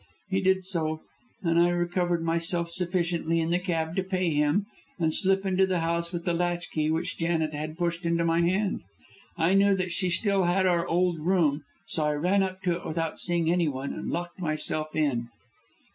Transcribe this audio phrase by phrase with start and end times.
[0.31, 1.01] He did so,
[1.43, 4.65] and I recovered myself sufficiently in the cab to pay him,
[4.97, 8.41] and to slip into the house with the latchkey which Janet had pushed into my
[8.41, 8.81] hand.
[9.37, 12.83] I knew that she still had our old room, so I ran up to it
[12.83, 15.27] without seeing anyone, and locked myself in."